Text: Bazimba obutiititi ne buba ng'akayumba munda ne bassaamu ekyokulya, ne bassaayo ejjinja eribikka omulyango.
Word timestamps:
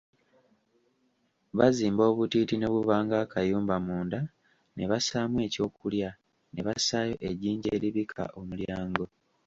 Bazimba 1.57 2.03
obutiititi 2.11 2.55
ne 2.57 2.67
buba 2.73 2.95
ng'akayumba 3.05 3.75
munda 3.87 4.19
ne 4.75 4.83
bassaamu 4.91 5.37
ekyokulya, 5.47 6.09
ne 6.53 6.61
bassaayo 6.67 7.15
ejjinja 7.29 7.69
eribikka 7.77 8.23
omulyango. 8.39 9.05